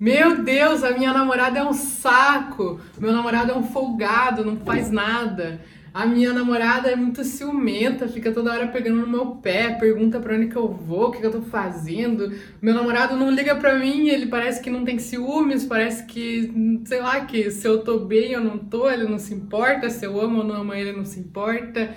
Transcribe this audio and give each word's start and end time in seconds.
Meu 0.00 0.42
Deus, 0.42 0.82
a 0.82 0.92
minha 0.92 1.12
namorada 1.12 1.58
é 1.58 1.62
um 1.62 1.74
saco. 1.74 2.80
Meu 2.98 3.12
namorado 3.12 3.52
é 3.52 3.54
um 3.54 3.64
folgado, 3.64 4.42
não 4.42 4.56
faz 4.56 4.90
nada. 4.90 5.60
A 5.92 6.06
minha 6.06 6.32
namorada 6.32 6.88
é 6.88 6.96
muito 6.96 7.22
ciumenta, 7.22 8.08
fica 8.08 8.32
toda 8.32 8.50
hora 8.50 8.68
pegando 8.68 9.02
no 9.02 9.06
meu 9.06 9.26
pé, 9.26 9.74
pergunta 9.74 10.18
pra 10.18 10.36
onde 10.36 10.46
que 10.46 10.56
eu 10.56 10.68
vou, 10.68 11.08
o 11.08 11.10
que, 11.10 11.20
que 11.20 11.26
eu 11.26 11.30
tô 11.30 11.42
fazendo. 11.42 12.32
Meu 12.62 12.72
namorado 12.72 13.14
não 13.14 13.30
liga 13.30 13.54
pra 13.56 13.78
mim, 13.78 14.08
ele 14.08 14.24
parece 14.28 14.62
que 14.62 14.70
não 14.70 14.86
tem 14.86 14.98
ciúmes, 14.98 15.66
parece 15.66 16.06
que, 16.06 16.80
sei 16.86 17.02
lá, 17.02 17.26
que 17.26 17.50
se 17.50 17.68
eu 17.68 17.84
tô 17.84 17.98
bem 17.98 18.34
ou 18.36 18.42
não 18.42 18.56
tô, 18.56 18.88
ele 18.88 19.04
não 19.04 19.18
se 19.18 19.34
importa, 19.34 19.90
se 19.90 20.06
eu 20.06 20.18
amo 20.18 20.38
ou 20.38 20.44
não 20.44 20.62
amo 20.62 20.72
ele 20.72 20.92
não 20.92 21.04
se 21.04 21.20
importa. 21.20 21.94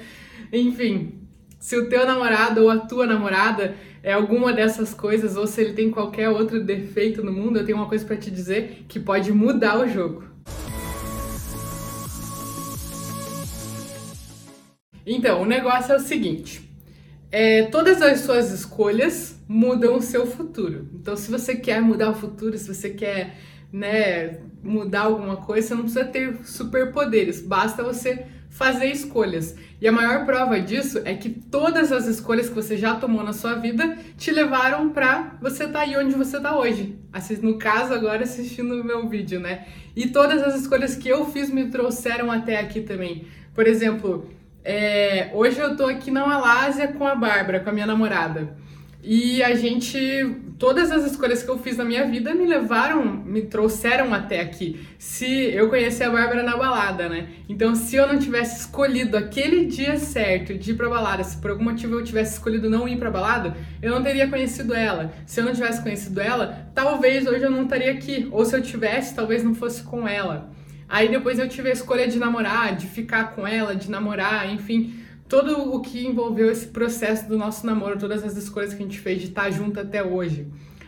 Enfim, 0.52 1.23
se 1.64 1.78
o 1.78 1.88
teu 1.88 2.06
namorado 2.06 2.62
ou 2.62 2.70
a 2.70 2.78
tua 2.78 3.08
namorada 3.08 3.74
é 4.04 4.12
alguma 4.12 4.52
dessas 4.52 4.94
coisas, 4.94 5.38
ou 5.38 5.48
se 5.48 5.62
ele 5.62 5.72
tem 5.72 5.90
qualquer 5.90 6.28
outro 6.28 6.62
defeito 6.62 7.24
no 7.24 7.32
mundo, 7.32 7.58
eu 7.58 7.66
tenho 7.66 7.78
uma 7.78 7.88
coisa 7.88 8.04
para 8.04 8.18
te 8.18 8.30
dizer 8.30 8.84
que 8.86 9.00
pode 9.00 9.32
mudar 9.32 9.80
o 9.80 9.88
jogo. 9.88 10.26
Então, 15.06 15.42
o 15.42 15.46
negócio 15.46 15.94
é 15.94 15.96
o 15.96 16.02
seguinte: 16.02 16.70
é, 17.32 17.64
todas 17.68 18.02
as 18.02 18.20
suas 18.20 18.52
escolhas 18.52 19.40
mudam 19.48 19.96
o 19.96 20.02
seu 20.02 20.28
futuro. 20.28 20.90
Então, 20.94 21.16
se 21.16 21.32
você 21.32 21.56
quer 21.56 21.82
mudar 21.82 22.10
o 22.10 22.14
futuro, 22.14 22.58
se 22.58 22.74
você 22.74 22.90
quer 22.90 23.38
né, 23.72 24.42
mudar 24.62 25.04
alguma 25.04 25.38
coisa, 25.38 25.70
você 25.70 25.76
não 25.76 25.84
precisa 25.84 26.04
ter 26.04 26.46
superpoderes, 26.46 27.42
basta 27.42 27.82
você 27.82 28.26
fazer 28.54 28.86
escolhas. 28.86 29.56
E 29.82 29.88
a 29.88 29.92
maior 29.92 30.26
prova 30.26 30.60
disso 30.60 31.02
é 31.04 31.16
que 31.16 31.28
todas 31.28 31.92
as 31.92 32.06
escolhas 32.08 32.48
que 32.48 32.56
você 32.56 32.78
já 32.78 32.96
tomou 32.96 33.24
na 33.24 33.34
sua 33.34 33.56
vida 33.56 33.98
te 34.16 34.32
levaram 34.32 34.90
para 34.90 35.36
você 35.42 35.64
estar 35.64 35.80
tá 35.80 35.86
aí 35.86 35.98
onde 35.98 36.14
você 36.14 36.38
está 36.38 36.58
hoje. 36.58 36.98
No 37.42 37.58
caso, 37.58 37.94
agora 37.94 38.24
assistindo 38.24 38.80
o 38.80 38.84
meu 38.84 39.10
vídeo, 39.10 39.40
né? 39.40 39.66
E 39.96 40.08
todas 40.08 40.42
as 40.44 40.62
escolhas 40.62 40.96
que 40.96 41.10
eu 41.10 41.26
fiz 41.26 41.50
me 41.50 41.70
trouxeram 41.70 42.32
até 42.32 42.60
aqui 42.60 42.82
também. 42.82 43.26
Por 43.56 43.68
exemplo, 43.68 44.30
é, 44.64 45.32
hoje 45.34 45.60
eu 45.60 45.76
tô 45.76 45.88
aqui 45.88 46.12
na 46.12 46.26
Malásia 46.26 46.88
com 46.88 47.08
a 47.08 47.16
Bárbara, 47.16 47.60
com 47.60 47.72
a 47.72 47.74
minha 47.74 47.88
namorada. 47.88 48.56
E 49.06 49.44
a 49.44 49.54
gente, 49.54 50.00
todas 50.58 50.90
as 50.90 51.04
escolhas 51.04 51.44
que 51.44 51.50
eu 51.50 51.60
fiz 51.60 51.76
na 51.76 51.84
minha 51.84 52.06
vida 52.06 52.34
me 52.34 52.46
levaram, 52.46 53.04
me 53.04 53.42
trouxeram 53.42 54.14
até 54.14 54.40
aqui. 54.40 54.80
Se 54.98 55.26
eu 55.26 55.68
conheci 55.68 56.02
a 56.02 56.10
Bárbara 56.10 56.42
na 56.42 56.56
balada, 56.56 57.10
né? 57.10 57.28
Então, 57.50 57.76
se 57.76 57.98
eu 57.98 58.08
não 58.08 58.18
tivesse 58.18 58.62
escolhido 58.62 59.18
aquele 59.18 59.66
dia 59.66 60.00
certo 60.00 60.54
de 60.54 60.72
ir 60.72 60.76
pra 60.76 60.90
balada, 60.90 61.22
se 61.22 61.36
por 61.36 61.52
algum 61.52 61.66
motivo 61.66 61.96
eu 61.96 62.04
tivesse 62.04 62.36
escolhido 62.36 62.70
não 62.70 62.88
ir 62.88 62.96
pra 62.96 63.12
balada, 63.12 63.58
eu 63.82 63.92
não 63.92 64.02
teria 64.02 64.30
conhecido 64.30 64.74
ela. 64.74 65.14
Se 65.26 65.42
eu 65.42 65.44
não 65.44 65.54
tivesse 65.54 65.84
conhecido 65.84 66.22
ela, 66.22 66.72
talvez 66.74 67.28
hoje 67.28 67.44
eu 67.44 67.52
não 67.52 67.64
estaria 67.64 67.92
aqui. 67.92 68.30
Ou 68.32 68.46
se 68.46 68.56
eu 68.56 68.62
tivesse, 68.62 69.14
talvez 69.14 69.44
não 69.44 69.54
fosse 69.54 69.84
com 69.84 70.08
ela. 70.08 70.50
Aí 70.88 71.10
depois 71.10 71.40
eu 71.40 71.50
tive 71.50 71.68
a 71.68 71.74
escolha 71.74 72.08
de 72.08 72.18
namorar, 72.18 72.78
de 72.78 72.88
ficar 72.88 73.36
com 73.36 73.46
ela, 73.46 73.76
de 73.76 73.92
namorar, 73.92 74.50
enfim, 74.54 75.03
todo 75.34 75.74
o 75.74 75.82
que 75.82 76.06
envolveu 76.06 76.52
esse 76.52 76.68
processo 76.68 77.28
do 77.28 77.36
nosso 77.36 77.66
namoro, 77.66 77.98
todas 77.98 78.24
as 78.24 78.38
escolhas 78.38 78.72
que 78.72 78.84
a 78.84 78.86
gente 78.86 79.00
fez 79.00 79.20
de 79.20 79.30
estar 79.30 79.50
junto 79.50 79.80
até 79.80 80.04
hoje. 80.04 80.46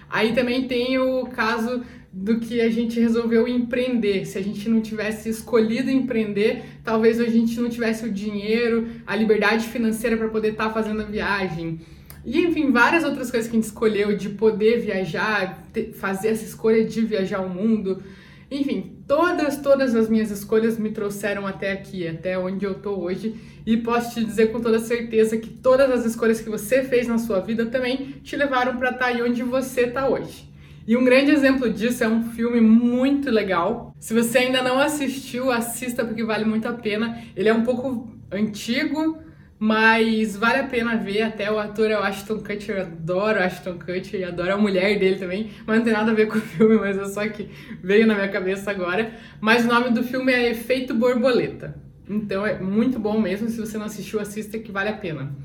Aí 0.07 0.35
também 0.35 0.67
tem 0.67 0.99
o 0.99 1.25
caso 1.25 1.83
do 2.13 2.39
que 2.39 2.61
a 2.61 2.69
gente 2.69 2.99
resolveu 2.99 3.47
empreender. 3.47 4.23
Se 4.27 4.37
a 4.37 4.43
gente 4.43 4.69
não 4.69 4.81
tivesse 4.81 5.29
escolhido 5.29 5.89
empreender, 5.89 6.63
talvez 6.83 7.19
a 7.19 7.25
gente 7.25 7.59
não 7.59 7.69
tivesse 7.69 8.05
o 8.05 8.11
dinheiro, 8.11 8.87
a 9.07 9.15
liberdade 9.15 9.65
financeira 9.67 10.15
para 10.15 10.27
poder 10.27 10.51
estar 10.51 10.69
fazendo 10.69 11.01
a 11.01 11.05
viagem. 11.05 11.79
E 12.23 12.39
enfim, 12.41 12.71
várias 12.71 13.03
outras 13.03 13.31
coisas 13.31 13.49
que 13.49 13.57
a 13.57 13.59
gente 13.59 13.69
escolheu 13.69 14.15
de 14.15 14.29
poder 14.29 14.79
viajar, 14.79 15.63
fazer 15.95 16.27
essa 16.27 16.45
escolha 16.45 16.85
de 16.85 17.01
viajar 17.01 17.41
o 17.41 17.49
mundo. 17.49 18.03
Enfim, 18.51 18.94
todas, 19.07 19.57
todas 19.57 19.95
as 19.95 20.09
minhas 20.09 20.31
escolhas 20.31 20.77
me 20.77 20.91
trouxeram 20.91 21.45
até 21.45 21.71
aqui, 21.71 22.07
até 22.07 22.37
onde 22.37 22.65
eu 22.65 22.75
tô 22.75 22.91
hoje, 22.95 23.35
e 23.65 23.77
posso 23.77 24.13
te 24.13 24.23
dizer 24.23 24.51
com 24.51 24.59
toda 24.59 24.79
certeza 24.79 25.37
que 25.37 25.49
todas 25.49 25.89
as 25.91 26.05
escolhas 26.05 26.41
que 26.41 26.49
você 26.49 26.83
fez 26.83 27.07
na 27.07 27.17
sua 27.17 27.39
vida 27.39 27.65
também 27.65 28.15
te 28.23 28.35
levaram 28.35 28.77
para 28.77 28.89
estar 28.89 28.99
tá 28.99 29.05
aí 29.07 29.21
onde 29.21 29.43
você 29.43 29.87
tá 29.87 30.07
hoje. 30.07 30.49
E 30.87 30.95
um 30.95 31.03
grande 31.03 31.31
exemplo 31.31 31.67
disso 31.69 32.03
é 32.03 32.07
um 32.07 32.29
filme 32.31 32.61
muito 32.61 33.31
legal. 33.31 33.95
Se 33.99 34.13
você 34.13 34.37
ainda 34.37 34.61
não 34.61 34.79
assistiu, 34.79 35.51
assista 35.51 36.05
porque 36.05 36.23
vale 36.23 36.45
muito 36.45 36.67
a 36.67 36.73
pena. 36.73 37.23
Ele 37.35 37.49
é 37.49 37.53
um 37.53 37.63
pouco 37.63 38.07
antigo, 38.31 39.17
mas 39.65 40.37
vale 40.37 40.59
a 40.59 40.63
pena 40.65 40.95
ver, 40.95 41.23
até 41.23 41.51
o 41.51 41.57
ator 41.57 41.89
é 41.89 41.99
o 41.99 42.03
Ashton 42.03 42.37
Kutcher, 42.37 42.75
eu 42.75 42.81
adoro 42.83 43.39
Ashton 43.39 43.79
Kutcher 43.79 44.19
e 44.19 44.23
adoro 44.23 44.53
a 44.53 44.57
mulher 44.59 44.99
dele 44.99 45.17
também, 45.17 45.49
mas 45.65 45.77
não 45.77 45.83
tem 45.83 45.91
nada 45.91 46.11
a 46.11 46.13
ver 46.13 46.27
com 46.27 46.37
o 46.37 46.41
filme, 46.41 46.75
mas 46.75 46.95
é 46.95 47.05
só 47.05 47.27
que 47.27 47.49
veio 47.81 48.05
na 48.05 48.13
minha 48.13 48.27
cabeça 48.27 48.69
agora. 48.69 49.11
Mas 49.41 49.65
o 49.65 49.67
nome 49.67 49.89
do 49.89 50.03
filme 50.03 50.31
é 50.31 50.51
Efeito 50.51 50.93
Borboleta. 50.93 51.75
Então 52.07 52.45
é 52.45 52.59
muito 52.59 52.99
bom 52.99 53.19
mesmo, 53.19 53.49
se 53.49 53.59
você 53.59 53.75
não 53.79 53.87
assistiu, 53.87 54.19
assista 54.19 54.59
que 54.59 54.71
vale 54.71 54.89
a 54.89 54.93
pena. 54.93 55.35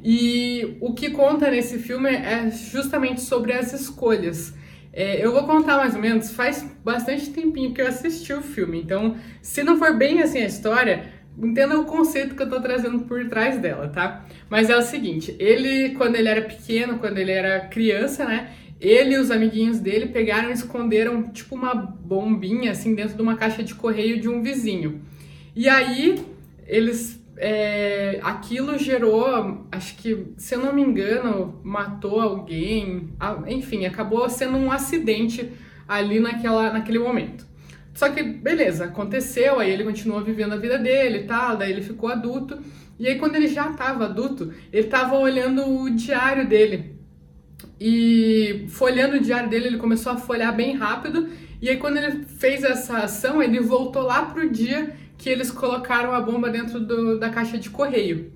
E 0.00 0.76
o 0.80 0.94
que 0.94 1.10
conta 1.10 1.50
nesse 1.50 1.80
filme 1.80 2.08
é 2.08 2.48
justamente 2.48 3.20
sobre 3.20 3.52
as 3.52 3.72
escolhas. 3.72 4.54
É, 4.92 5.22
eu 5.22 5.32
vou 5.32 5.42
contar 5.42 5.76
mais 5.76 5.96
ou 5.96 6.00
menos, 6.00 6.30
faz 6.30 6.64
bastante 6.84 7.30
tempinho 7.30 7.74
que 7.74 7.82
eu 7.82 7.88
assisti 7.88 8.32
o 8.32 8.40
filme, 8.40 8.80
então 8.80 9.16
se 9.42 9.62
não 9.62 9.76
for 9.76 9.94
bem 9.94 10.22
assim 10.22 10.38
a 10.38 10.46
história, 10.46 11.15
entenda 11.38 11.78
o 11.78 11.84
conceito 11.84 12.34
que 12.34 12.42
eu 12.42 12.48
tô 12.48 12.60
trazendo 12.60 13.00
por 13.00 13.28
trás 13.28 13.58
dela, 13.58 13.88
tá? 13.88 14.24
Mas 14.48 14.70
é 14.70 14.76
o 14.76 14.82
seguinte, 14.82 15.34
ele, 15.38 15.90
quando 15.96 16.16
ele 16.16 16.28
era 16.28 16.42
pequeno, 16.42 16.98
quando 16.98 17.18
ele 17.18 17.32
era 17.32 17.60
criança, 17.60 18.24
né? 18.24 18.50
Ele 18.80 19.14
e 19.14 19.18
os 19.18 19.30
amiguinhos 19.30 19.80
dele 19.80 20.06
pegaram 20.06 20.50
e 20.50 20.52
esconderam, 20.52 21.30
tipo, 21.30 21.54
uma 21.54 21.74
bombinha, 21.74 22.72
assim, 22.72 22.94
dentro 22.94 23.16
de 23.16 23.22
uma 23.22 23.36
caixa 23.36 23.62
de 23.62 23.74
correio 23.74 24.20
de 24.20 24.28
um 24.28 24.42
vizinho. 24.42 25.00
E 25.54 25.68
aí, 25.68 26.24
eles... 26.66 27.24
É, 27.38 28.18
aquilo 28.22 28.78
gerou, 28.78 29.66
acho 29.70 29.94
que, 29.98 30.28
se 30.38 30.54
eu 30.54 30.58
não 30.58 30.72
me 30.72 30.80
engano, 30.80 31.60
matou 31.62 32.18
alguém, 32.18 33.10
enfim, 33.46 33.84
acabou 33.84 34.26
sendo 34.30 34.56
um 34.56 34.72
acidente 34.72 35.52
ali 35.86 36.18
naquela, 36.18 36.72
naquele 36.72 36.98
momento. 36.98 37.46
Só 37.96 38.10
que, 38.10 38.22
beleza, 38.22 38.84
aconteceu, 38.84 39.58
aí 39.58 39.70
ele 39.70 39.82
continuou 39.82 40.22
vivendo 40.22 40.52
a 40.52 40.58
vida 40.58 40.78
dele 40.78 41.20
e 41.20 41.24
tal, 41.24 41.56
daí 41.56 41.72
ele 41.72 41.80
ficou 41.80 42.10
adulto. 42.10 42.58
E 42.98 43.08
aí, 43.08 43.18
quando 43.18 43.36
ele 43.36 43.48
já 43.48 43.70
estava 43.70 44.04
adulto, 44.04 44.52
ele 44.70 44.84
estava 44.84 45.16
olhando 45.16 45.66
o 45.66 45.88
diário 45.88 46.46
dele. 46.46 46.94
E 47.80 48.66
folhando 48.68 49.16
o 49.16 49.20
diário 49.20 49.48
dele, 49.48 49.68
ele 49.68 49.78
começou 49.78 50.12
a 50.12 50.18
folhear 50.18 50.54
bem 50.54 50.76
rápido. 50.76 51.26
E 51.60 51.70
aí, 51.70 51.78
quando 51.78 51.96
ele 51.96 52.26
fez 52.26 52.62
essa 52.64 52.98
ação, 52.98 53.42
ele 53.42 53.60
voltou 53.60 54.02
lá 54.02 54.26
pro 54.26 54.50
dia 54.50 54.94
que 55.16 55.30
eles 55.30 55.50
colocaram 55.50 56.12
a 56.12 56.20
bomba 56.20 56.50
dentro 56.50 56.78
do, 56.78 57.18
da 57.18 57.30
caixa 57.30 57.56
de 57.56 57.70
correio. 57.70 58.30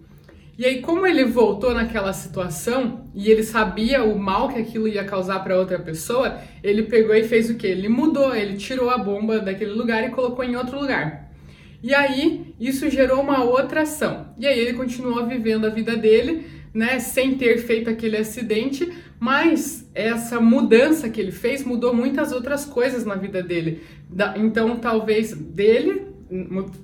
E 0.60 0.66
aí, 0.66 0.82
como 0.82 1.06
ele 1.06 1.24
voltou 1.24 1.72
naquela 1.72 2.12
situação 2.12 3.10
e 3.14 3.30
ele 3.30 3.42
sabia 3.42 4.04
o 4.04 4.18
mal 4.18 4.50
que 4.50 4.60
aquilo 4.60 4.86
ia 4.86 5.02
causar 5.02 5.38
para 5.38 5.58
outra 5.58 5.78
pessoa, 5.78 6.36
ele 6.62 6.82
pegou 6.82 7.14
e 7.14 7.24
fez 7.24 7.48
o 7.48 7.54
que? 7.54 7.66
Ele 7.66 7.88
mudou, 7.88 8.36
ele 8.36 8.58
tirou 8.58 8.90
a 8.90 8.98
bomba 8.98 9.38
daquele 9.38 9.70
lugar 9.70 10.06
e 10.06 10.10
colocou 10.10 10.44
em 10.44 10.56
outro 10.56 10.78
lugar. 10.78 11.32
E 11.82 11.94
aí, 11.94 12.54
isso 12.60 12.90
gerou 12.90 13.22
uma 13.22 13.42
outra 13.42 13.84
ação. 13.84 14.34
E 14.38 14.46
aí, 14.46 14.58
ele 14.58 14.74
continuou 14.74 15.26
vivendo 15.26 15.66
a 15.66 15.70
vida 15.70 15.96
dele, 15.96 16.44
né, 16.74 16.98
sem 16.98 17.36
ter 17.36 17.56
feito 17.56 17.88
aquele 17.88 18.18
acidente, 18.18 18.86
mas 19.18 19.90
essa 19.94 20.38
mudança 20.42 21.08
que 21.08 21.22
ele 21.22 21.32
fez 21.32 21.64
mudou 21.64 21.94
muitas 21.94 22.32
outras 22.32 22.66
coisas 22.66 23.06
na 23.06 23.14
vida 23.14 23.42
dele. 23.42 23.82
Então, 24.36 24.76
talvez 24.76 25.32
dele 25.32 26.10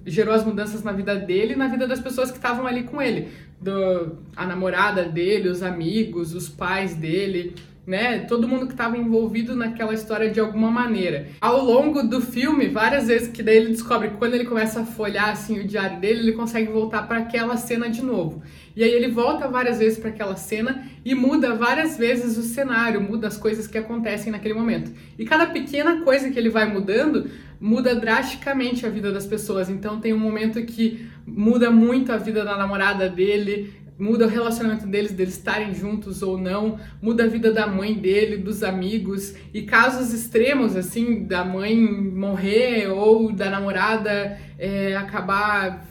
gerou 0.05 0.35
as 0.35 0.45
mudanças 0.45 0.83
na 0.83 0.91
vida 0.91 1.15
dele 1.15 1.53
e 1.53 1.57
na 1.57 1.69
vida 1.69 1.87
das 1.87 2.01
pessoas 2.01 2.33
que 2.33 2.37
estavam 2.37 2.67
ali 2.67 2.83
com 2.83 3.01
ele. 3.01 3.29
Do, 3.61 4.19
a 4.37 4.47
namorada 4.47 5.05
dele, 5.05 5.49
os 5.49 5.63
amigos, 5.63 6.35
os 6.35 6.49
pais 6.49 6.95
dele, 6.95 7.55
né? 7.87 8.19
Todo 8.21 8.49
mundo 8.49 8.67
que 8.67 8.73
estava 8.73 8.99
envolvido 8.99 9.55
naquela 9.55 9.95
história 9.95 10.29
de 10.31 10.41
alguma 10.41 10.71
maneira. 10.71 11.29
Ao 11.41 11.65
longo 11.65 12.03
do 12.03 12.21
filme, 12.21 12.69
várias 12.69 13.07
vezes 13.07 13.29
que 13.29 13.43
daí 13.43 13.59
ele 13.59 13.69
descobre 13.69 14.11
que 14.11 14.17
quando 14.17 14.35
ele 14.35 14.45
começa 14.45 14.81
a 14.81 14.85
folhar 14.85 15.31
assim 15.31 15.61
o 15.61 15.67
diário 15.67 16.01
dele, 16.01 16.21
ele 16.21 16.33
consegue 16.33 16.71
voltar 16.71 17.07
para 17.07 17.19
aquela 17.19 17.57
cena 17.57 17.89
de 17.89 18.03
novo. 18.03 18.43
E 18.75 18.83
aí 18.83 18.91
ele 18.91 19.09
volta 19.09 19.49
várias 19.49 19.79
vezes 19.79 19.99
para 19.99 20.11
aquela 20.11 20.37
cena 20.37 20.85
e 21.05 21.15
muda 21.15 21.55
várias 21.55 21.97
vezes 21.97 22.37
o 22.37 22.43
cenário, 22.43 23.01
muda 23.01 23.29
as 23.29 23.39
coisas 23.39 23.67
que 23.67 23.79
acontecem 23.79 24.33
naquele 24.33 24.53
momento. 24.53 24.91
E 25.17 25.25
cada 25.25 25.47
pequena 25.47 26.03
coisa 26.03 26.29
que 26.29 26.39
ele 26.39 26.51
vai 26.51 26.71
mudando 26.71 27.31
muda 27.61 27.95
drasticamente 27.95 28.85
a 28.87 28.89
vida 28.89 29.13
das 29.13 29.27
pessoas. 29.27 29.69
Então 29.69 30.01
tem 30.01 30.13
um 30.13 30.19
momento 30.19 30.63
que 30.63 31.09
muda 31.27 31.71
muito 31.71 32.13
a 32.13 32.17
vida 32.17 32.45
da 32.45 32.57
namorada 32.57 33.09
dele, 33.09 33.73
muda 33.99 34.27
o 34.27 34.29
relacionamento 34.29 34.87
deles, 34.87 35.13
deles 35.13 35.35
estarem 35.35 35.75
juntos 35.75 36.23
ou 36.23 36.37
não, 36.37 36.79
muda 37.01 37.25
a 37.25 37.29
vida 37.29 37.53
da 37.53 37.67
mãe 37.67 37.95
dele, 37.95 38.37
dos 38.37 38.63
amigos 38.63 39.35
e 39.55 39.63
casos 39.63 40.13
extremos 40.13 40.77
assim 40.77 41.25
da 41.25 41.45
mãe 41.45 41.77
morrer 41.77 42.89
ou 42.89 43.33
da 43.33 43.49
namorada 43.49 44.39
é, 44.59 44.97
acabar 44.97 45.87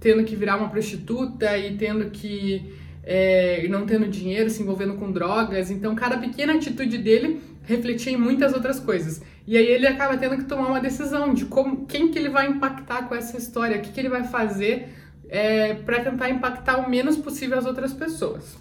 tendo 0.00 0.22
que 0.24 0.36
virar 0.36 0.58
uma 0.58 0.68
prostituta 0.68 1.56
e 1.56 1.76
tendo 1.76 2.10
que 2.10 2.74
é, 3.02 3.66
não 3.68 3.86
tendo 3.86 4.08
dinheiro, 4.08 4.50
se 4.50 4.62
envolvendo 4.62 4.94
com 4.94 5.10
drogas. 5.10 5.70
Então, 5.70 5.94
cada 5.94 6.18
pequena 6.18 6.54
atitude 6.54 6.98
dele 6.98 7.40
refletir 7.64 8.12
em 8.12 8.16
muitas 8.16 8.52
outras 8.52 8.80
coisas. 8.80 9.22
E 9.46 9.56
aí 9.56 9.66
ele 9.66 9.86
acaba 9.86 10.16
tendo 10.16 10.36
que 10.38 10.44
tomar 10.44 10.68
uma 10.68 10.80
decisão 10.80 11.34
de 11.34 11.44
como, 11.44 11.86
quem 11.86 12.10
que 12.10 12.18
ele 12.18 12.30
vai 12.30 12.48
impactar 12.48 13.08
com 13.08 13.14
essa 13.14 13.36
história, 13.36 13.76
o 13.76 13.80
que, 13.80 13.92
que 13.92 14.00
ele 14.00 14.08
vai 14.08 14.24
fazer 14.24 14.88
é, 15.28 15.74
para 15.74 16.02
tentar 16.02 16.30
impactar 16.30 16.78
o 16.78 16.88
menos 16.88 17.16
possível 17.16 17.58
as 17.58 17.66
outras 17.66 17.92
pessoas. 17.92 18.56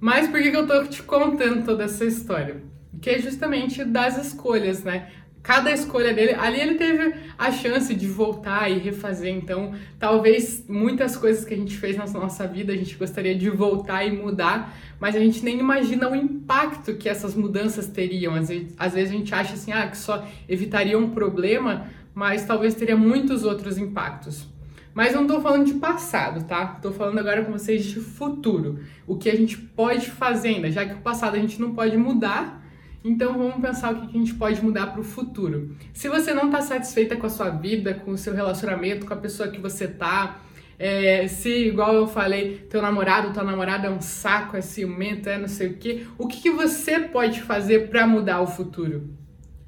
Mas 0.00 0.28
por 0.28 0.42
que, 0.42 0.50
que 0.50 0.56
eu 0.56 0.66
tô 0.66 0.84
te 0.84 1.02
contando 1.02 1.64
toda 1.64 1.84
essa 1.84 2.04
história? 2.04 2.60
Que 3.00 3.10
é 3.10 3.18
justamente 3.18 3.84
das 3.84 4.18
escolhas, 4.18 4.82
né? 4.82 5.10
Cada 5.42 5.72
escolha 5.72 6.14
dele, 6.14 6.34
ali 6.34 6.60
ele 6.60 6.74
teve 6.74 7.14
a 7.36 7.50
chance 7.50 7.92
de 7.94 8.06
voltar 8.06 8.70
e 8.70 8.78
refazer. 8.78 9.34
Então, 9.34 9.74
talvez 9.98 10.64
muitas 10.68 11.16
coisas 11.16 11.44
que 11.44 11.52
a 11.52 11.56
gente 11.56 11.76
fez 11.76 11.96
na 11.96 12.06
nossa 12.06 12.46
vida 12.46 12.72
a 12.72 12.76
gente 12.76 12.94
gostaria 12.94 13.34
de 13.34 13.50
voltar 13.50 14.04
e 14.04 14.12
mudar, 14.12 14.72
mas 15.00 15.16
a 15.16 15.18
gente 15.18 15.44
nem 15.44 15.58
imagina 15.58 16.08
o 16.08 16.14
impacto 16.14 16.94
que 16.94 17.08
essas 17.08 17.34
mudanças 17.34 17.88
teriam. 17.88 18.34
Às 18.34 18.48
vezes, 18.48 18.74
às 18.78 18.94
vezes 18.94 19.12
a 19.12 19.16
gente 19.16 19.34
acha 19.34 19.54
assim, 19.54 19.72
ah, 19.72 19.88
que 19.88 19.96
só 19.96 20.24
evitaria 20.48 20.96
um 20.96 21.10
problema, 21.10 21.86
mas 22.14 22.44
talvez 22.44 22.74
teria 22.74 22.96
muitos 22.96 23.44
outros 23.44 23.78
impactos. 23.78 24.46
Mas 24.94 25.14
não 25.14 25.22
estou 25.22 25.40
falando 25.40 25.64
de 25.64 25.74
passado, 25.74 26.44
tá? 26.44 26.74
Estou 26.76 26.92
falando 26.92 27.18
agora 27.18 27.44
com 27.44 27.52
vocês 27.52 27.84
de 27.84 27.98
futuro. 27.98 28.80
O 29.06 29.16
que 29.16 29.30
a 29.30 29.34
gente 29.34 29.56
pode 29.56 30.10
fazer 30.10 30.48
ainda, 30.48 30.70
já 30.70 30.84
que 30.84 30.94
o 30.94 30.98
passado 30.98 31.34
a 31.34 31.38
gente 31.38 31.60
não 31.60 31.74
pode 31.74 31.96
mudar, 31.96 32.61
então 33.04 33.36
vamos 33.36 33.60
pensar 33.60 33.92
o 33.92 34.00
que 34.00 34.16
a 34.16 34.20
gente 34.20 34.34
pode 34.34 34.62
mudar 34.62 34.86
para 34.88 35.00
o 35.00 35.04
futuro. 35.04 35.74
Se 35.92 36.08
você 36.08 36.32
não 36.32 36.46
está 36.46 36.60
satisfeita 36.60 37.16
com 37.16 37.26
a 37.26 37.30
sua 37.30 37.50
vida, 37.50 37.94
com 37.94 38.12
o 38.12 38.18
seu 38.18 38.34
relacionamento, 38.34 39.06
com 39.06 39.14
a 39.14 39.16
pessoa 39.16 39.48
que 39.48 39.60
você 39.60 39.88
tá, 39.88 40.40
é, 40.78 41.26
se, 41.28 41.48
igual 41.48 41.94
eu 41.94 42.06
falei, 42.06 42.66
teu 42.70 42.80
namorado, 42.80 43.32
tua 43.32 43.44
namorada 43.44 43.88
é 43.88 43.90
um 43.90 44.00
saco, 44.00 44.56
é 44.56 44.60
ciumento, 44.60 45.28
é 45.28 45.38
não 45.38 45.48
sei 45.48 45.68
o 45.68 45.74
quê, 45.74 46.06
o 46.18 46.26
que, 46.26 46.40
que 46.40 46.50
você 46.50 47.00
pode 47.00 47.40
fazer 47.40 47.88
para 47.88 48.06
mudar 48.06 48.40
o 48.40 48.46
futuro? 48.46 49.08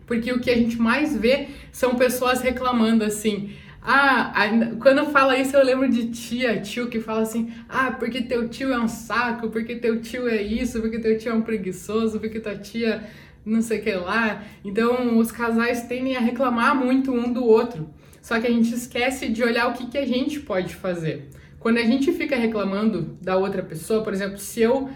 Porque 0.06 0.32
o 0.32 0.40
que 0.40 0.50
a 0.50 0.56
gente 0.56 0.76
mais 0.76 1.16
vê 1.16 1.48
são 1.72 1.94
pessoas 1.94 2.40
reclamando 2.40 3.04
assim. 3.04 3.52
Ah, 3.86 4.32
quando 4.81 5.04
fala 5.10 5.38
isso 5.38 5.54
eu 5.54 5.62
lembro 5.62 5.86
de 5.90 6.06
tia, 6.10 6.58
tio 6.58 6.88
que 6.88 7.00
fala 7.00 7.20
assim: 7.20 7.52
ah, 7.69 7.92
porque 7.92 8.22
teu 8.22 8.48
tio 8.48 8.72
é 8.72 8.78
um 8.78 8.88
saco, 8.88 9.50
porque 9.50 9.76
teu 9.76 10.00
tio 10.00 10.26
é 10.26 10.40
isso, 10.40 10.81
porque 10.81 10.98
teu 10.98 11.19
tio 11.19 11.32
é 11.32 11.34
um 11.34 11.42
preguiçoso, 11.42 12.19
porque 12.19 12.40
tua 12.40 12.56
tia 12.56 13.04
não 13.44 13.60
sei 13.60 13.81
o 13.81 13.82
que 13.82 13.92
lá. 13.92 14.42
Então, 14.64 15.19
os 15.19 15.31
casais 15.31 15.82
tendem 15.82 16.16
a 16.16 16.20
reclamar 16.20 16.75
muito 16.75 17.12
um 17.12 17.31
do 17.32 17.44
outro. 17.44 17.88
Só 18.22 18.40
que 18.40 18.46
a 18.46 18.50
gente 18.50 18.72
esquece 18.72 19.28
de 19.28 19.42
olhar 19.42 19.69
o 19.69 19.75
que, 19.75 19.86
que 19.86 19.98
a 19.98 20.06
gente 20.06 20.40
pode 20.40 20.75
fazer. 20.75 21.28
Quando 21.60 21.78
a 21.78 21.82
gente 21.82 22.10
fica 22.12 22.36
reclamando 22.36 23.19
da 23.20 23.36
outra 23.36 23.62
pessoa, 23.62 24.02
por 24.02 24.14
exemplo, 24.14 24.38
se 24.38 24.62
eu 24.62 24.88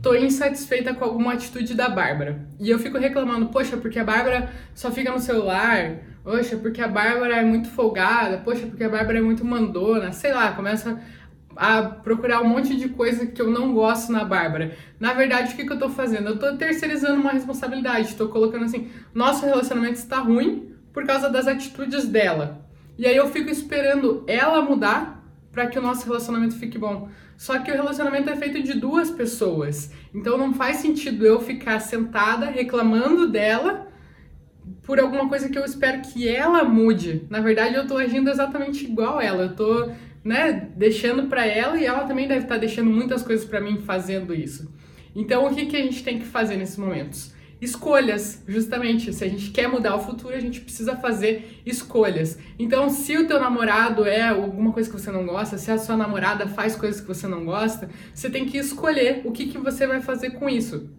tô 0.00 0.16
insatisfeita 0.16 0.92
com 0.92 1.04
alguma 1.04 1.34
atitude 1.34 1.74
da 1.74 1.88
Bárbara 1.88 2.44
e 2.58 2.68
eu 2.70 2.78
fico 2.80 2.98
reclamando, 2.98 3.46
poxa, 3.46 3.76
porque 3.76 4.00
a 4.00 4.04
Bárbara 4.04 4.52
só 4.74 4.90
fica 4.90 5.12
no 5.12 5.20
celular, 5.20 5.98
poxa, 6.22 6.56
porque 6.56 6.80
a 6.80 6.88
Bárbara 6.88 7.36
é 7.36 7.44
muito 7.44 7.68
folgada, 7.68 8.38
poxa, 8.38 8.66
porque 8.66 8.84
a 8.84 8.88
Bárbara 8.88 9.18
é 9.18 9.22
muito 9.22 9.44
mandona, 9.44 10.12
sei 10.12 10.32
lá, 10.32 10.52
começa 10.52 11.00
a 11.56 11.82
procurar 11.82 12.40
um 12.40 12.48
monte 12.48 12.76
de 12.76 12.88
coisa 12.88 13.26
que 13.26 13.40
eu 13.40 13.50
não 13.50 13.74
gosto 13.74 14.10
na 14.10 14.24
Bárbara. 14.24 14.74
Na 14.98 15.12
verdade, 15.12 15.52
o 15.52 15.56
que, 15.56 15.64
que 15.64 15.72
eu 15.72 15.78
tô 15.78 15.88
fazendo? 15.88 16.28
Eu 16.28 16.38
tô 16.38 16.56
terceirizando 16.56 17.20
uma 17.20 17.32
responsabilidade, 17.32 18.14
tô 18.14 18.28
colocando 18.28 18.64
assim, 18.64 18.90
nosso 19.14 19.44
relacionamento 19.44 19.98
está 19.98 20.18
ruim 20.18 20.74
por 20.92 21.04
causa 21.04 21.28
das 21.28 21.46
atitudes 21.46 22.06
dela. 22.06 22.66
E 22.96 23.06
aí 23.06 23.16
eu 23.16 23.28
fico 23.28 23.50
esperando 23.50 24.24
ela 24.26 24.62
mudar 24.62 25.22
para 25.50 25.66
que 25.66 25.78
o 25.78 25.82
nosso 25.82 26.06
relacionamento 26.06 26.56
fique 26.56 26.78
bom. 26.78 27.08
Só 27.36 27.58
que 27.58 27.70
o 27.70 27.74
relacionamento 27.74 28.30
é 28.30 28.36
feito 28.36 28.62
de 28.62 28.74
duas 28.74 29.10
pessoas. 29.10 29.90
Então 30.14 30.38
não 30.38 30.54
faz 30.54 30.76
sentido 30.76 31.26
eu 31.26 31.40
ficar 31.40 31.80
sentada 31.80 32.46
reclamando 32.46 33.28
dela 33.28 33.88
por 34.82 34.98
alguma 34.98 35.28
coisa 35.28 35.48
que 35.48 35.58
eu 35.58 35.64
espero 35.64 36.02
que 36.02 36.28
ela 36.28 36.64
mude. 36.64 37.24
Na 37.30 37.40
verdade, 37.40 37.74
eu 37.74 37.86
tô 37.86 37.96
agindo 37.96 38.28
exatamente 38.28 38.84
igual 38.84 39.20
ela. 39.20 39.44
Eu 39.44 39.56
tô 39.56 39.90
né, 40.24 40.68
deixando 40.76 41.24
para 41.28 41.46
ela 41.46 41.78
e 41.78 41.84
ela 41.84 42.04
também 42.04 42.26
deve 42.26 42.42
estar 42.42 42.54
tá 42.54 42.60
deixando 42.60 42.90
muitas 42.90 43.22
coisas 43.22 43.44
para 43.44 43.60
mim 43.60 43.78
fazendo 43.78 44.34
isso. 44.34 44.72
Então, 45.14 45.46
o 45.46 45.54
que, 45.54 45.66
que 45.66 45.76
a 45.76 45.82
gente 45.82 46.02
tem 46.02 46.18
que 46.18 46.24
fazer 46.24 46.56
nesses 46.56 46.76
momentos? 46.76 47.32
Escolhas, 47.60 48.42
justamente. 48.48 49.12
Se 49.12 49.22
a 49.22 49.28
gente 49.28 49.50
quer 49.50 49.68
mudar 49.68 49.94
o 49.94 50.00
futuro, 50.00 50.34
a 50.34 50.40
gente 50.40 50.60
precisa 50.60 50.96
fazer 50.96 51.60
escolhas. 51.64 52.38
Então, 52.58 52.88
se 52.88 53.16
o 53.16 53.26
teu 53.26 53.38
namorado 53.38 54.04
é 54.04 54.22
alguma 54.22 54.72
coisa 54.72 54.90
que 54.90 54.98
você 54.98 55.12
não 55.12 55.24
gosta, 55.26 55.58
se 55.58 55.70
a 55.70 55.78
sua 55.78 55.96
namorada 55.96 56.48
faz 56.48 56.74
coisas 56.74 57.00
que 57.00 57.06
você 57.06 57.28
não 57.28 57.44
gosta, 57.44 57.88
você 58.12 58.28
tem 58.28 58.46
que 58.46 58.58
escolher 58.58 59.22
o 59.24 59.30
que, 59.30 59.46
que 59.46 59.58
você 59.58 59.86
vai 59.86 60.00
fazer 60.00 60.30
com 60.30 60.48
isso. 60.48 60.90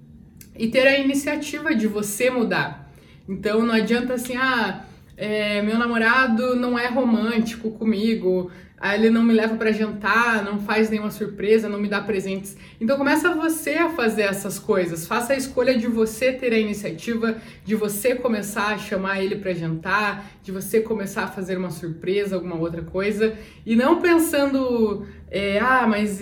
E 0.57 0.69
ter 0.69 0.87
a 0.87 0.97
iniciativa 0.97 1.75
de 1.75 1.87
você 1.87 2.29
mudar. 2.29 2.82
Então, 3.27 3.65
não 3.65 3.73
adianta 3.73 4.13
assim, 4.13 4.35
ah, 4.35 4.85
é, 5.15 5.61
meu 5.61 5.77
namorado 5.77 6.55
não 6.55 6.77
é 6.77 6.87
romântico 6.87 7.71
comigo, 7.71 8.51
Aí 8.83 8.99
ele 8.99 9.09
não 9.09 9.23
me 9.23 9.33
leva 9.33 9.55
para 9.55 9.71
jantar, 9.71 10.43
não 10.43 10.59
faz 10.59 10.89
nenhuma 10.89 11.09
surpresa, 11.09 11.69
não 11.69 11.79
me 11.79 11.87
dá 11.87 12.01
presentes. 12.01 12.57
Então 12.81 12.97
começa 12.97 13.33
você 13.33 13.75
a 13.75 13.89
fazer 13.89 14.23
essas 14.23 14.59
coisas. 14.59 15.07
Faça 15.07 15.31
a 15.31 15.37
escolha 15.37 15.77
de 15.77 15.87
você 15.87 16.33
ter 16.33 16.51
a 16.51 16.59
iniciativa, 16.59 17.37
de 17.63 17.75
você 17.75 18.13
começar 18.13 18.73
a 18.73 18.77
chamar 18.77 19.23
ele 19.23 19.37
para 19.37 19.53
jantar, 19.53 20.29
de 20.43 20.51
você 20.51 20.81
começar 20.81 21.23
a 21.23 21.27
fazer 21.27 21.57
uma 21.57 21.71
surpresa, 21.71 22.35
alguma 22.35 22.57
outra 22.57 22.81
coisa, 22.81 23.33
e 23.65 23.73
não 23.73 24.01
pensando, 24.01 25.07
é, 25.31 25.59
ah, 25.59 25.87
mas 25.87 26.21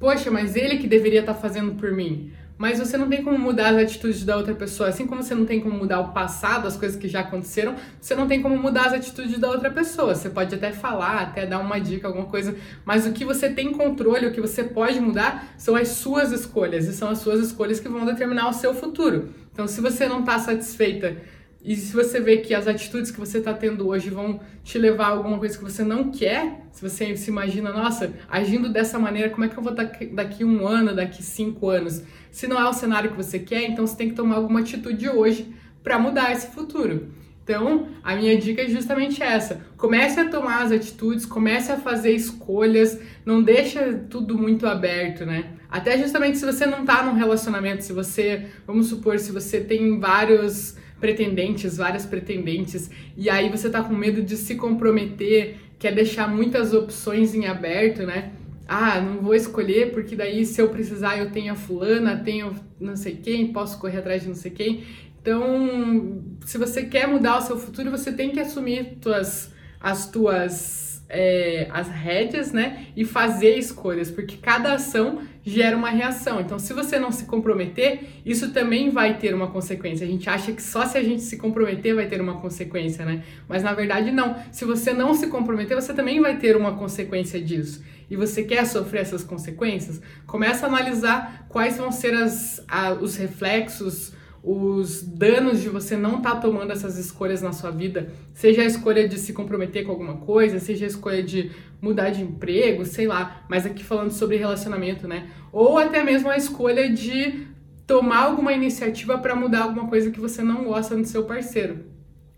poxa, 0.00 0.30
mas 0.30 0.56
ele 0.56 0.78
que 0.78 0.86
deveria 0.86 1.20
estar 1.20 1.34
tá 1.34 1.40
fazendo 1.40 1.74
por 1.74 1.92
mim 1.92 2.32
mas 2.62 2.78
você 2.78 2.96
não 2.96 3.08
tem 3.08 3.24
como 3.24 3.36
mudar 3.36 3.70
as 3.70 3.76
atitudes 3.76 4.22
da 4.24 4.36
outra 4.36 4.54
pessoa. 4.54 4.88
Assim 4.88 5.04
como 5.04 5.20
você 5.20 5.34
não 5.34 5.44
tem 5.44 5.60
como 5.60 5.76
mudar 5.76 5.98
o 5.98 6.12
passado, 6.12 6.68
as 6.68 6.76
coisas 6.76 6.96
que 6.96 7.08
já 7.08 7.18
aconteceram, 7.18 7.74
você 8.00 8.14
não 8.14 8.28
tem 8.28 8.40
como 8.40 8.56
mudar 8.56 8.86
as 8.86 8.92
atitudes 8.92 9.36
da 9.36 9.50
outra 9.50 9.68
pessoa. 9.68 10.14
Você 10.14 10.30
pode 10.30 10.54
até 10.54 10.70
falar, 10.70 11.22
até 11.22 11.44
dar 11.44 11.58
uma 11.58 11.80
dica, 11.80 12.06
alguma 12.06 12.26
coisa, 12.26 12.54
mas 12.84 13.04
o 13.04 13.10
que 13.10 13.24
você 13.24 13.48
tem 13.48 13.72
controle, 13.72 14.28
o 14.28 14.30
que 14.30 14.40
você 14.40 14.62
pode 14.62 15.00
mudar, 15.00 15.52
são 15.58 15.74
as 15.74 15.88
suas 15.88 16.30
escolhas, 16.30 16.86
e 16.86 16.92
são 16.92 17.10
as 17.10 17.18
suas 17.18 17.40
escolhas 17.40 17.80
que 17.80 17.88
vão 17.88 18.06
determinar 18.06 18.48
o 18.48 18.52
seu 18.52 18.72
futuro. 18.72 19.30
Então, 19.52 19.66
se 19.66 19.80
você 19.80 20.06
não 20.06 20.20
está 20.20 20.38
satisfeita 20.38 21.16
e 21.64 21.76
se 21.76 21.94
você 21.94 22.20
vê 22.20 22.38
que 22.38 22.54
as 22.54 22.66
atitudes 22.66 23.10
que 23.12 23.20
você 23.20 23.38
está 23.38 23.54
tendo 23.54 23.86
hoje 23.86 24.10
vão 24.10 24.40
te 24.64 24.78
levar 24.78 25.06
a 25.06 25.10
alguma 25.10 25.38
coisa 25.38 25.56
que 25.56 25.62
você 25.62 25.84
não 25.84 26.10
quer, 26.10 26.66
se 26.72 26.82
você 26.82 27.16
se 27.16 27.30
imagina, 27.30 27.72
nossa, 27.72 28.12
agindo 28.28 28.72
dessa 28.72 28.98
maneira, 28.98 29.30
como 29.30 29.44
é 29.44 29.48
que 29.48 29.56
eu 29.56 29.62
vou 29.62 29.72
estar 29.72 29.84
daqui 30.12 30.44
um 30.44 30.66
ano, 30.66 30.94
daqui 30.94 31.22
cinco 31.22 31.68
anos? 31.68 32.02
Se 32.32 32.48
não 32.48 32.58
é 32.58 32.68
o 32.68 32.72
cenário 32.72 33.10
que 33.10 33.16
você 33.16 33.38
quer, 33.38 33.62
então 33.62 33.86
você 33.86 33.96
tem 33.96 34.08
que 34.08 34.16
tomar 34.16 34.36
alguma 34.36 34.60
atitude 34.60 35.08
hoje 35.08 35.54
para 35.84 35.98
mudar 36.00 36.32
esse 36.32 36.48
futuro. 36.48 37.12
Então, 37.44 37.88
a 38.02 38.14
minha 38.14 38.36
dica 38.38 38.62
é 38.62 38.68
justamente 38.68 39.22
essa. 39.22 39.60
Comece 39.76 40.18
a 40.18 40.28
tomar 40.28 40.62
as 40.62 40.72
atitudes, 40.72 41.26
comece 41.26 41.70
a 41.72 41.76
fazer 41.76 42.12
escolhas, 42.12 42.98
não 43.24 43.42
deixa 43.42 44.04
tudo 44.08 44.38
muito 44.38 44.66
aberto, 44.66 45.26
né? 45.26 45.50
Até 45.68 45.98
justamente 45.98 46.38
se 46.38 46.46
você 46.46 46.66
não 46.66 46.84
tá 46.84 47.02
num 47.02 47.14
relacionamento, 47.14 47.82
se 47.82 47.92
você, 47.92 48.46
vamos 48.66 48.86
supor, 48.86 49.18
se 49.18 49.32
você 49.32 49.60
tem 49.60 49.98
vários 49.98 50.76
pretendentes, 51.02 51.78
várias 51.78 52.06
pretendentes, 52.06 52.88
e 53.16 53.28
aí 53.28 53.48
você 53.50 53.68
tá 53.68 53.82
com 53.82 53.92
medo 53.92 54.22
de 54.22 54.36
se 54.36 54.54
comprometer, 54.54 55.56
quer 55.76 55.92
deixar 55.92 56.28
muitas 56.28 56.72
opções 56.72 57.34
em 57.34 57.46
aberto, 57.46 58.06
né? 58.06 58.30
Ah, 58.68 59.00
não 59.00 59.20
vou 59.20 59.34
escolher 59.34 59.90
porque 59.90 60.14
daí 60.14 60.46
se 60.46 60.62
eu 60.62 60.68
precisar 60.68 61.18
eu 61.18 61.32
tenho 61.32 61.52
a 61.52 61.56
fulana, 61.56 62.16
tenho 62.16 62.54
não 62.80 62.94
sei 62.94 63.16
quem, 63.16 63.52
posso 63.52 63.80
correr 63.80 63.98
atrás 63.98 64.22
de 64.22 64.28
não 64.28 64.36
sei 64.36 64.52
quem. 64.52 64.84
Então, 65.20 66.22
se 66.46 66.56
você 66.56 66.84
quer 66.84 67.08
mudar 67.08 67.38
o 67.38 67.42
seu 67.42 67.58
futuro, 67.58 67.90
você 67.90 68.12
tem 68.12 68.30
que 68.30 68.38
assumir 68.38 68.98
tuas, 69.00 69.52
as 69.80 70.08
tuas 70.08 70.91
é, 71.12 71.68
as 71.70 71.88
rédeas, 71.88 72.52
né? 72.52 72.86
E 72.96 73.04
fazer 73.04 73.58
escolhas, 73.58 74.10
porque 74.10 74.38
cada 74.38 74.72
ação 74.72 75.20
gera 75.44 75.76
uma 75.76 75.90
reação. 75.90 76.40
Então, 76.40 76.58
se 76.58 76.72
você 76.72 76.98
não 76.98 77.12
se 77.12 77.26
comprometer, 77.26 78.00
isso 78.24 78.50
também 78.52 78.88
vai 78.88 79.18
ter 79.18 79.34
uma 79.34 79.48
consequência. 79.48 80.06
A 80.06 80.10
gente 80.10 80.28
acha 80.30 80.52
que 80.52 80.62
só 80.62 80.86
se 80.86 80.96
a 80.96 81.02
gente 81.02 81.22
se 81.22 81.36
comprometer 81.36 81.94
vai 81.94 82.06
ter 82.06 82.20
uma 82.20 82.40
consequência, 82.40 83.04
né? 83.04 83.22
Mas 83.46 83.62
na 83.62 83.74
verdade, 83.74 84.10
não. 84.10 84.36
Se 84.50 84.64
você 84.64 84.94
não 84.94 85.12
se 85.12 85.26
comprometer, 85.26 85.76
você 85.76 85.92
também 85.92 86.18
vai 86.18 86.38
ter 86.38 86.56
uma 86.56 86.76
consequência 86.76 87.38
disso. 87.40 87.84
E 88.10 88.16
você 88.16 88.42
quer 88.42 88.64
sofrer 88.64 89.02
essas 89.02 89.22
consequências? 89.22 90.00
Começa 90.26 90.64
a 90.64 90.68
analisar 90.68 91.46
quais 91.48 91.76
vão 91.76 91.92
ser 91.92 92.14
as, 92.14 92.64
a, 92.66 92.94
os 92.94 93.16
reflexos 93.16 94.14
os 94.42 95.02
danos 95.02 95.60
de 95.60 95.68
você 95.68 95.96
não 95.96 96.16
estar 96.16 96.32
tá 96.32 96.40
tomando 96.40 96.72
essas 96.72 96.98
escolhas 96.98 97.40
na 97.40 97.52
sua 97.52 97.70
vida, 97.70 98.12
seja 98.34 98.62
a 98.62 98.64
escolha 98.64 99.06
de 99.08 99.16
se 99.18 99.32
comprometer 99.32 99.84
com 99.84 99.92
alguma 99.92 100.16
coisa, 100.16 100.58
seja 100.58 100.84
a 100.84 100.88
escolha 100.88 101.22
de 101.22 101.52
mudar 101.80 102.10
de 102.10 102.22
emprego, 102.22 102.84
sei 102.84 103.06
lá, 103.06 103.44
mas 103.48 103.64
aqui 103.64 103.84
falando 103.84 104.10
sobre 104.10 104.36
relacionamento, 104.36 105.06
né? 105.06 105.30
Ou 105.52 105.78
até 105.78 106.02
mesmo 106.02 106.28
a 106.28 106.36
escolha 106.36 106.90
de 106.90 107.46
tomar 107.86 108.24
alguma 108.24 108.52
iniciativa 108.52 109.16
para 109.18 109.36
mudar 109.36 109.62
alguma 109.62 109.86
coisa 109.88 110.10
que 110.10 110.18
você 110.18 110.42
não 110.42 110.64
gosta 110.64 110.96
no 110.96 111.04
seu 111.04 111.24
parceiro. 111.24 111.92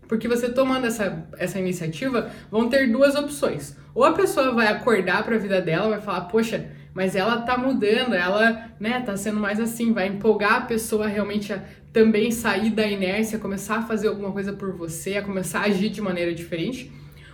Porque 0.07 0.27
você 0.27 0.49
tomando 0.49 0.85
essa, 0.85 1.27
essa 1.37 1.57
iniciativa, 1.57 2.29
vão 2.51 2.69
ter 2.69 2.91
duas 2.91 3.15
opções. 3.15 3.75
Ou 3.95 4.03
a 4.03 4.13
pessoa 4.13 4.51
vai 4.51 4.67
acordar 4.67 5.23
para 5.23 5.35
a 5.35 5.39
vida 5.39 5.59
dela, 5.59 5.89
vai 5.89 6.01
falar: 6.01 6.21
"Poxa, 6.21 6.69
mas 6.95 7.13
ela 7.13 7.41
tá 7.41 7.57
mudando, 7.57 8.15
ela, 8.15 8.71
né, 8.79 9.01
tá 9.01 9.17
sendo 9.17 9.37
mais 9.37 9.59
assim, 9.59 9.91
vai 9.91 10.07
empolgar 10.07 10.53
a 10.53 10.61
pessoa 10.61 11.07
realmente 11.07 11.51
a 11.51 11.61
também 11.91 12.31
sair 12.31 12.69
da 12.69 12.87
inércia, 12.87 13.37
começar 13.37 13.79
a 13.79 13.81
fazer 13.81 14.07
alguma 14.07 14.31
coisa 14.31 14.53
por 14.53 14.71
você, 14.71 15.17
a 15.17 15.21
começar 15.21 15.59
a 15.59 15.65
agir 15.65 15.89
de 15.89 16.01
maneira 16.01 16.33
diferente. 16.33 16.89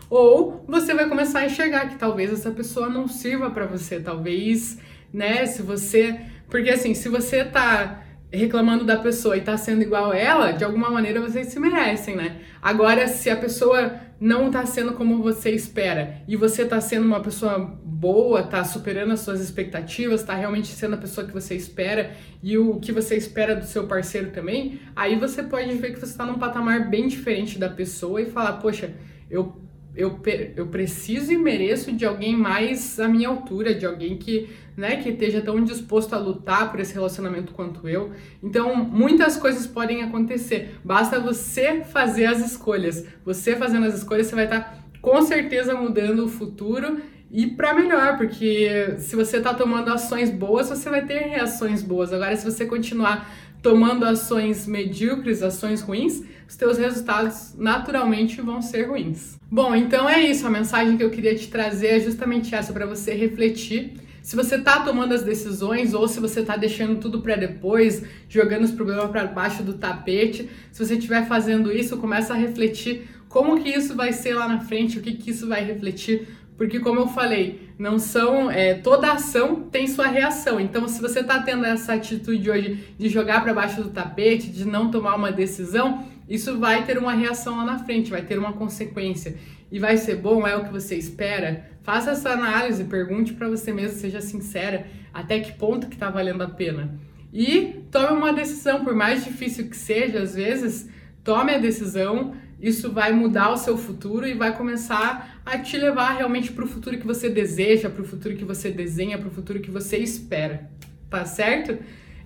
Ou 0.10 0.65
você 0.68 0.96
vai 0.96 1.08
começar 1.08 1.39
a 1.39 1.46
enxergar 1.46 1.89
que 1.89 1.96
talvez 1.96 2.34
essa 2.34 2.50
pessoa 2.50 2.89
não 2.89 3.08
sirva 3.08 3.51
para 3.51 3.68
você, 3.68 4.00
talvez, 4.00 4.80
né, 5.13 5.46
se 5.46 5.62
você, 5.62 6.20
porque 6.50 6.72
assim, 6.72 6.96
se 6.96 7.08
você 7.08 7.46
tá 7.46 8.03
reclamando 8.34 8.84
da 8.84 8.98
pessoa 8.98 9.38
e 9.38 9.41
tá 9.41 9.58
sendo 9.58 9.84
igual 9.84 10.12
a 10.12 10.18
ela, 10.18 10.51
de 10.51 10.63
alguma 10.63 10.89
maneira 10.89 11.22
vocês 11.22 11.48
se 11.48 11.60
merecem, 11.60 12.15
né? 12.15 12.38
Agora, 12.62 13.08
se 13.08 13.30
a 13.30 13.36
pessoa 13.36 13.94
não 14.21 14.51
tá 14.51 14.63
sendo 14.67 14.93
como 14.93 15.23
você 15.23 15.49
espera. 15.49 16.21
E 16.27 16.35
você 16.35 16.63
tá 16.63 16.79
sendo 16.79 17.07
uma 17.07 17.21
pessoa 17.21 17.57
boa, 17.83 18.43
tá 18.43 18.63
superando 18.63 19.13
as 19.13 19.21
suas 19.21 19.41
expectativas, 19.41 20.21
tá 20.21 20.35
realmente 20.35 20.67
sendo 20.67 20.93
a 20.93 20.97
pessoa 20.97 21.25
que 21.25 21.33
você 21.33 21.55
espera 21.55 22.11
e 22.43 22.55
o 22.55 22.79
que 22.79 22.91
você 22.91 23.17
espera 23.17 23.55
do 23.55 23.65
seu 23.65 23.87
parceiro 23.87 24.29
também, 24.29 24.79
aí 24.95 25.15
você 25.15 25.41
pode 25.41 25.73
ver 25.75 25.93
que 25.93 25.99
você 25.99 26.15
tá 26.15 26.23
num 26.23 26.37
patamar 26.37 26.87
bem 26.87 27.07
diferente 27.07 27.57
da 27.57 27.67
pessoa 27.67 28.21
e 28.21 28.27
falar, 28.27 28.53
poxa, 28.53 28.93
eu 29.27 29.59
eu, 29.95 30.19
eu 30.55 30.67
preciso 30.67 31.31
e 31.31 31.38
mereço 31.38 31.91
de 31.91 32.05
alguém 32.05 32.36
mais 32.36 33.00
à 33.00 33.07
minha 33.07 33.27
altura, 33.27 33.74
de 33.74 33.86
alguém 33.86 34.17
que, 34.17 34.50
né, 34.77 34.98
que 34.98 35.10
esteja 35.10 35.41
tão 35.41 35.63
disposto 35.63 36.13
a 36.13 36.17
lutar 36.17 36.71
por 36.71 36.79
esse 36.79 36.93
relacionamento 36.93 37.53
quanto 37.53 37.88
eu. 37.88 38.12
Então, 38.41 38.83
muitas 38.86 39.36
coisas 39.36 39.67
podem 39.67 40.01
acontecer. 40.03 40.75
Basta 40.83 41.19
você 41.19 41.83
fazer 41.83 42.25
as 42.25 42.39
escolhas. 42.39 43.05
Você 43.25 43.55
fazendo 43.55 43.86
as 43.86 43.95
escolhas, 43.95 44.27
você 44.27 44.36
vai 44.36 44.45
estar 44.45 44.62
tá, 44.62 44.77
com 45.01 45.21
certeza 45.21 45.74
mudando 45.74 46.25
o 46.25 46.29
futuro 46.29 47.01
e 47.29 47.48
para 47.48 47.74
melhor, 47.74 48.17
porque 48.17 48.95
se 48.98 49.15
você 49.15 49.38
está 49.38 49.53
tomando 49.53 49.89
ações 49.91 50.29
boas, 50.29 50.67
você 50.67 50.89
vai 50.89 51.05
ter 51.05 51.19
reações 51.19 51.81
boas. 51.81 52.12
Agora, 52.12 52.36
se 52.36 52.43
você 52.43 52.65
continuar 52.65 53.29
tomando 53.62 54.06
ações 54.06 54.65
medíocres, 54.65 55.44
ações 55.44 55.82
ruins, 55.82 56.24
os 56.48 56.56
teus 56.56 56.77
resultados 56.77 57.53
naturalmente 57.58 58.41
vão 58.41 58.62
ser 58.62 58.89
ruins. 58.89 59.38
Bom, 59.50 59.75
então 59.75 60.10
é 60.10 60.20
isso. 60.22 60.46
A 60.46 60.50
mensagem 60.50 60.98
que 60.98 61.03
eu 61.03 61.10
queria 61.10 61.36
te 61.36 61.48
trazer 61.48 61.88
é 61.88 62.00
justamente 62.00 62.53
essa 62.56 62.74
para 62.74 62.86
você 62.86 63.13
refletir. 63.13 63.94
Se 64.22 64.36
você 64.36 64.56
está 64.56 64.82
tomando 64.82 65.13
as 65.13 65.24
decisões 65.24 65.94
ou 65.94 66.08
se 66.08 66.20
você 66.20 66.41
está 66.41 66.56
deixando 66.56 67.00
tudo 67.00 67.22
para 67.22 67.36
depois, 67.36 68.03
jogando 68.30 68.63
os 68.63 68.72
problemas 68.72 69.10
para 69.10 69.25
baixo 69.25 69.63
do 69.63 69.74
tapete, 69.74 70.50
se 70.72 70.86
você 70.86 70.96
estiver 70.96 71.27
fazendo 71.27 71.72
isso, 71.72 71.98
começa 71.98 72.34
a 72.34 72.38
refletir 72.38 73.10
como 73.27 73.62
que 73.62 73.70
isso 73.70 73.96
vai 73.96 74.12
ser 74.12 74.36
lá 74.36 74.48
na 74.48 74.60
frente, 74.60 75.00
o 75.00 75.01
que 75.01 75.13
que 75.13 75.32
isso 75.32 75.48
vai 75.48 75.63
refletir 75.63 76.27
porque, 76.62 76.80
como 76.80 77.00
eu 77.00 77.08
falei, 77.08 77.70
não 77.81 77.97
são. 77.97 78.51
É, 78.51 78.75
toda 78.75 79.11
ação 79.11 79.63
tem 79.63 79.88
sua 79.88 80.05
reação. 80.05 80.59
Então, 80.59 80.88
se 80.88 81.01
você 81.01 81.21
está 81.21 81.41
tendo 81.41 81.65
essa 81.65 81.93
atitude 81.93 82.50
hoje 82.50 82.93
de 82.95 83.09
jogar 83.09 83.41
para 83.41 83.55
baixo 83.55 83.81
do 83.81 83.89
tapete, 83.89 84.51
de 84.51 84.65
não 84.65 84.91
tomar 84.91 85.15
uma 85.15 85.31
decisão, 85.31 86.05
isso 86.29 86.59
vai 86.59 86.85
ter 86.85 87.00
uma 87.00 87.13
reação 87.13 87.57
lá 87.57 87.65
na 87.65 87.79
frente, 87.79 88.11
vai 88.11 88.21
ter 88.21 88.38
uma 88.38 88.53
consequência. 88.53 89.35
E 89.71 89.79
vai 89.79 89.97
ser 89.97 90.17
bom? 90.17 90.45
É 90.45 90.55
o 90.55 90.63
que 90.63 90.71
você 90.71 90.95
espera? 90.95 91.71
Faça 91.81 92.11
essa 92.11 92.29
análise, 92.29 92.83
pergunte 92.83 93.33
para 93.33 93.50
você 93.50 93.73
mesmo, 93.73 93.97
seja 93.97 94.21
sincera, 94.21 94.85
até 95.11 95.39
que 95.39 95.53
ponto 95.53 95.88
que 95.88 95.95
está 95.95 96.11
valendo 96.11 96.43
a 96.43 96.47
pena. 96.47 97.00
E 97.33 97.81
tome 97.89 98.15
uma 98.15 98.31
decisão, 98.31 98.83
por 98.83 98.93
mais 98.93 99.23
difícil 99.23 99.67
que 99.67 99.75
seja, 99.75 100.19
às 100.19 100.35
vezes, 100.35 100.88
tome 101.23 101.55
a 101.55 101.57
decisão 101.57 102.35
isso 102.62 102.91
vai 102.91 103.12
mudar 103.12 103.51
o 103.51 103.58
seu 103.58 103.77
futuro 103.77 104.27
e 104.27 104.34
vai 104.34 104.56
começar 104.56 105.41
a 105.46 105.58
te 105.58 105.77
levar 105.77 106.12
realmente 106.12 106.51
para 106.51 106.63
o 106.63 106.68
futuro 106.68 106.98
que 106.98 107.08
você 107.08 107.30
deseja, 107.30 107.89
para 107.89 108.01
o 108.01 108.06
futuro 108.06 108.36
que 108.36 108.46
você 108.46 108.70
desenha, 108.70 109.18
para 109.18 109.27
o 109.27 109.32
futuro 109.32 109.60
que 109.60 109.72
você 109.72 109.98
espera. 109.98 110.70
Tá 111.10 111.25
certo? 111.25 111.77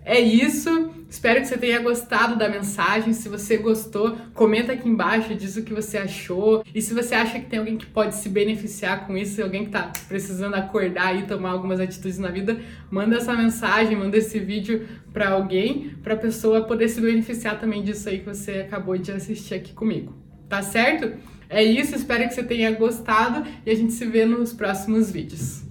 É 0.06 0.20
isso. 0.20 0.92
Espero 1.10 1.42
que 1.42 1.48
você 1.48 1.58
tenha 1.58 1.80
gostado 1.80 2.36
da 2.36 2.48
mensagem. 2.48 3.12
Se 3.12 3.28
você 3.28 3.58
gostou, 3.58 4.16
comenta 4.36 4.74
aqui 4.74 4.88
embaixo, 4.88 5.34
diz 5.34 5.58
o 5.58 5.64
que 5.64 5.74
você 5.74 5.98
achou. 5.98 6.64
E 6.76 6.82
se 6.82 6.94
você 6.94 7.16
acha 7.16 7.40
que 7.40 7.48
tem 7.48 7.58
alguém 7.58 7.76
que 7.76 7.88
pode 7.88 8.16
se 8.16 8.30
beneficiar 8.30 9.08
com 9.08 9.18
isso, 9.18 9.42
alguém 9.42 9.64
que 9.64 9.70
está 9.70 9.92
precisando 10.08 10.54
acordar 10.54 11.18
e 11.18 11.24
tomar 11.24 11.50
algumas 11.50 11.80
atitudes 11.80 12.20
na 12.20 12.30
vida, 12.30 12.60
manda 12.92 13.18
essa 13.18 13.34
mensagem, 13.34 13.98
manda 13.98 14.16
esse 14.16 14.40
vídeo 14.40 14.88
para 15.12 15.30
alguém, 15.30 15.96
para 16.04 16.14
a 16.14 16.18
pessoa 16.18 16.62
poder 16.66 16.88
se 16.88 17.02
beneficiar 17.02 17.60
também 17.60 17.82
disso 17.82 18.08
aí 18.08 18.20
que 18.20 18.26
você 18.26 18.60
acabou 18.60 18.96
de 18.98 19.12
assistir 19.12 19.56
aqui 19.56 19.74
comigo. 19.74 20.25
Tá 20.48 20.62
certo? 20.62 21.14
É 21.50 21.64
isso, 21.64 21.96
espero 21.96 22.28
que 22.28 22.34
você 22.34 22.44
tenha 22.44 22.72
gostado 22.72 23.48
e 23.66 23.70
a 23.70 23.76
gente 23.76 23.94
se 23.94 24.06
vê 24.06 24.26
nos 24.26 24.54
próximos 24.54 25.12
vídeos. 25.12 25.65